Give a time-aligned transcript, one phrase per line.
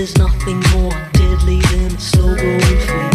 [0.00, 3.10] there's nothing more deadly than a slow growing fear.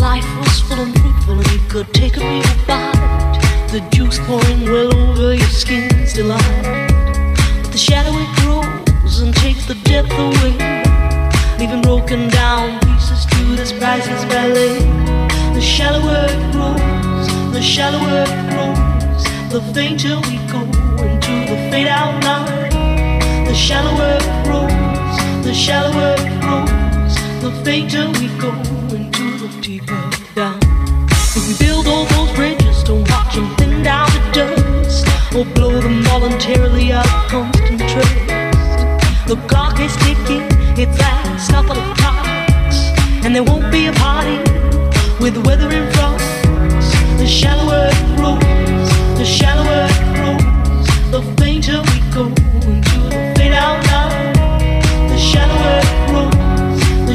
[0.00, 3.38] Life was full and fruitful, and you could take a real bite.
[3.70, 6.42] The juice pouring well over your skin's delight.
[7.62, 10.58] But the shadow it grows and takes the depth away,
[11.60, 14.80] leaving broken down pieces to this priceless ballet.
[15.54, 19.22] The shallower it grows, the shallower it grows,
[19.52, 20.62] the fainter we go
[21.06, 23.46] into the fade out line.
[23.46, 24.75] The shallower it grows
[25.46, 28.50] the shallower it grows, the fainter we go
[28.90, 30.58] into the deeper down.
[31.36, 35.80] If we build all those bridges, don't watch them thin down to dust, or blow
[35.80, 38.26] them voluntarily out of constant trust.
[39.28, 40.42] The clock is ticking,
[40.76, 42.78] it's last couple of clocks,
[43.24, 44.38] and there won't be a party
[45.20, 46.26] with weather frost.
[47.18, 49.95] The shallower it grows, the shallower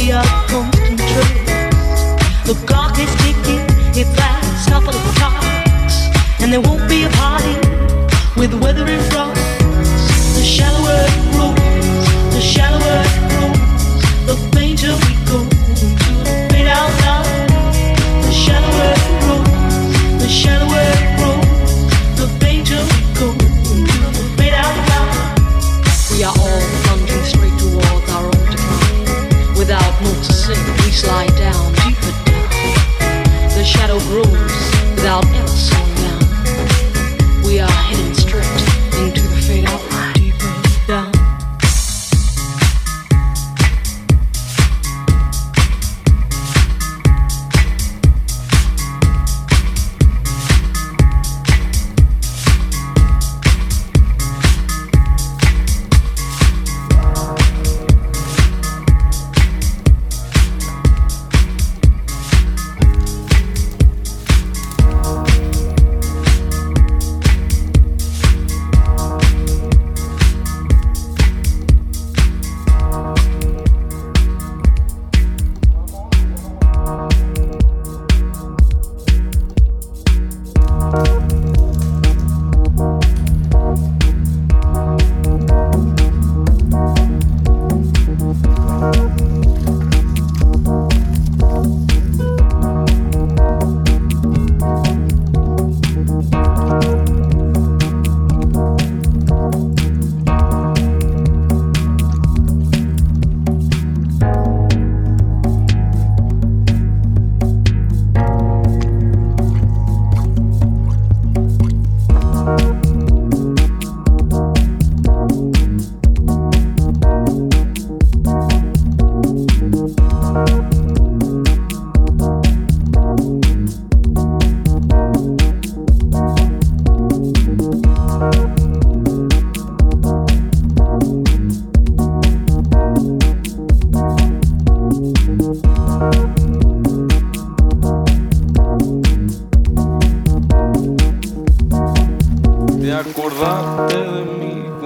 [0.00, 0.24] we are.
[2.48, 3.64] The clock is ticking,
[4.00, 5.96] it a couple of clocks,
[6.40, 7.54] and there won't be a party
[8.36, 9.40] with weather and frost.
[10.36, 13.09] The shallower it grows, the shallower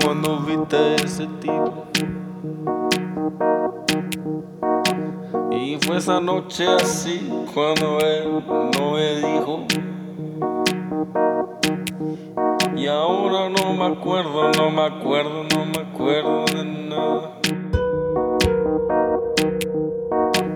[0.01, 1.87] cuando viste ese tipo.
[5.51, 9.67] Y fue esa noche así cuando él no me dijo.
[12.77, 17.41] Y ahora no me acuerdo, no me acuerdo, no me acuerdo de nada.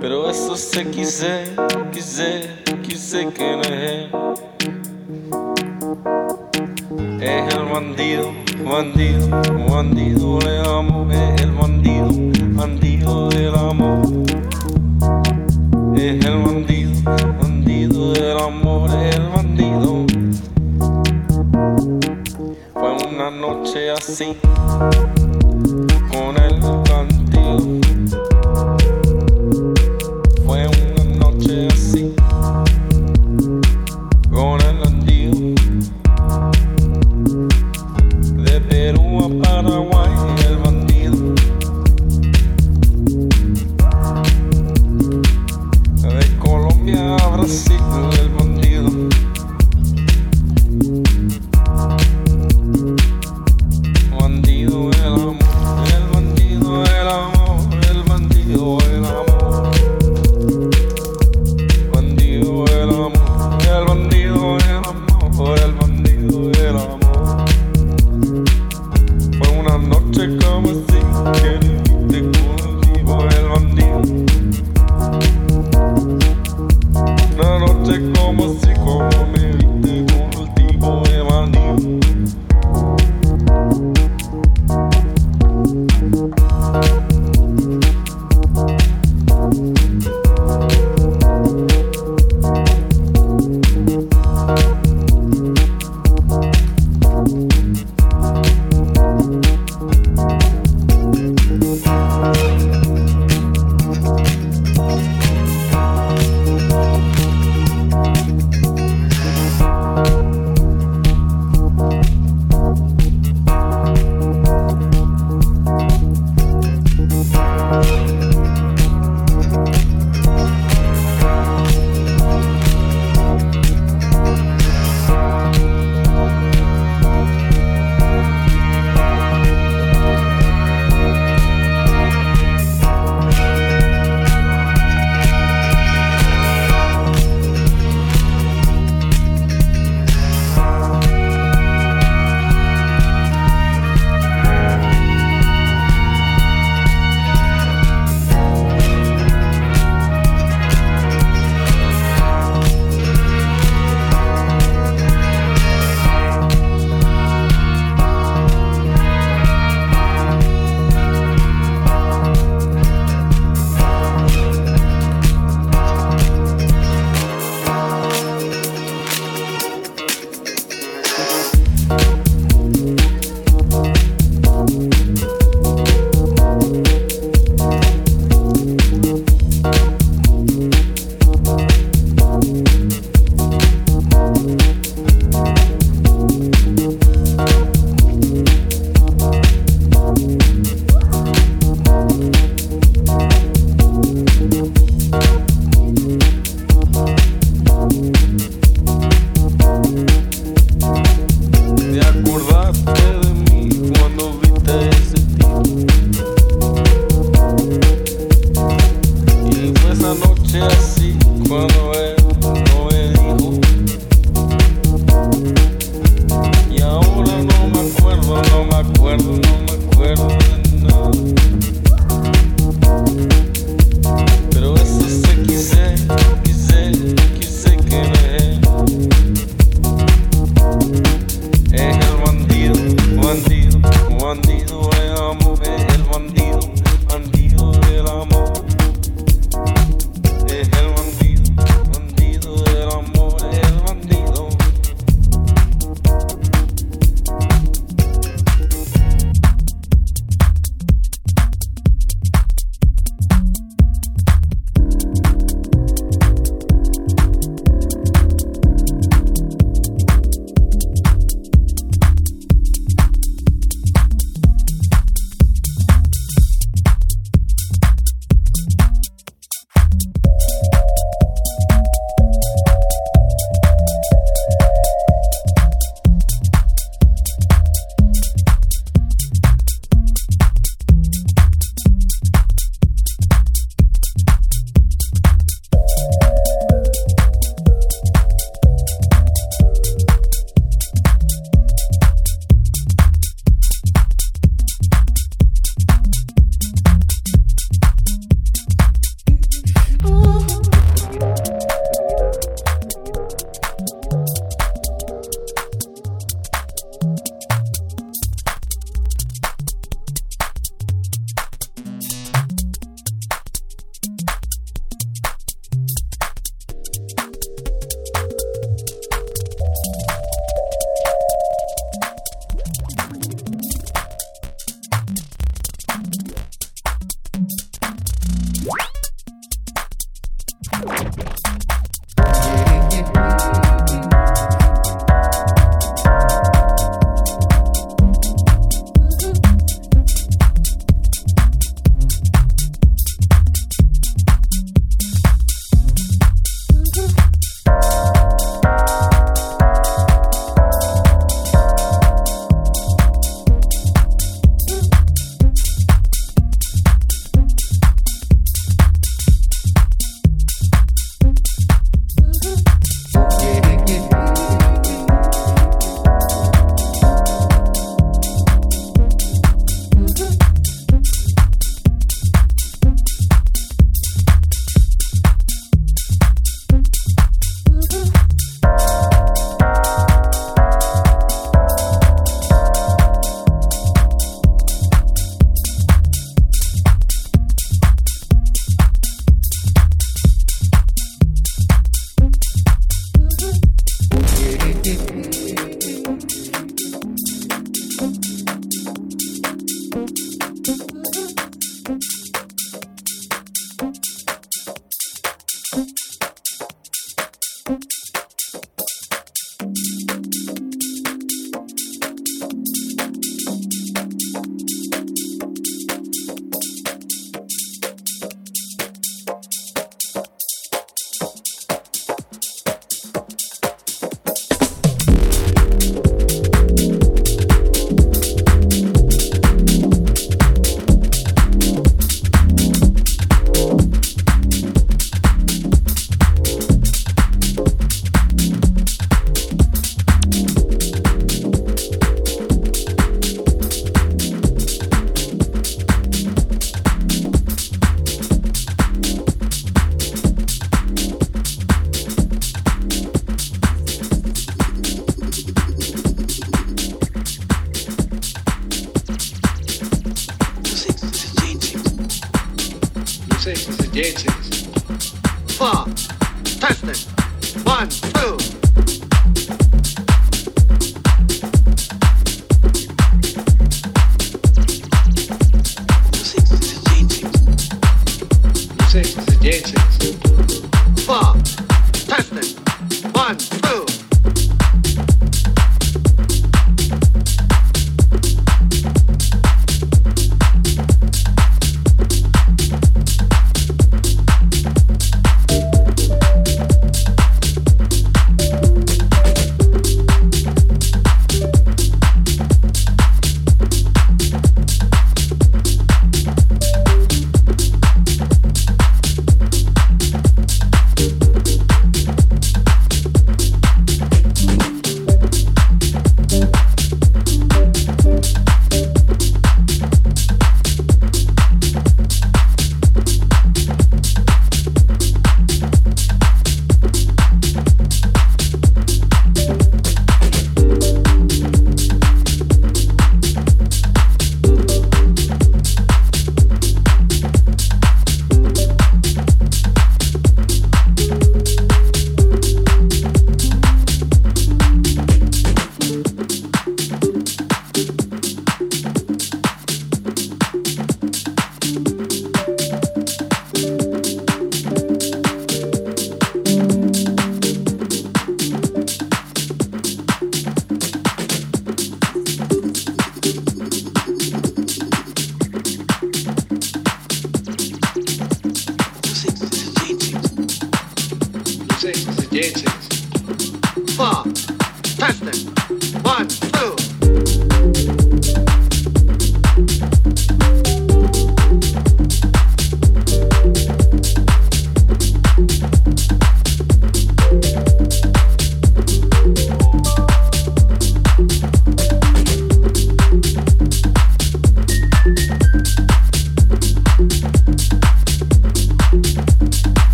[0.00, 1.44] Pero eso sé, quise,
[1.92, 2.50] quise,
[2.82, 4.25] quise que no.
[7.76, 8.32] Bandido,
[8.64, 9.28] bandido,
[9.68, 12.08] bandido le amo, es el bandido,
[12.54, 14.00] bandido del amor.
[15.94, 16.90] Es el bandido,
[17.38, 20.06] bandido del amor, es el bandido.
[22.72, 24.34] Fue una noche así,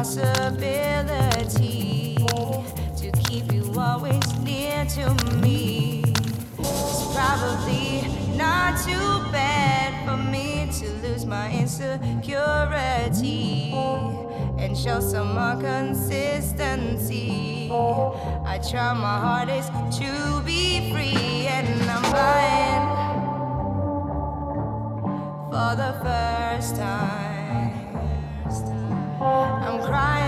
[0.00, 2.16] impossibility
[2.96, 6.02] to keep you always near to me.
[6.58, 13.74] It's probably not too bad for me to lose my insecurity
[14.58, 17.68] and show some more consistency.
[17.70, 19.70] I try my hardest
[20.00, 22.88] to be free, and I'm buying
[25.50, 27.29] for the first time.
[29.90, 30.19] Right.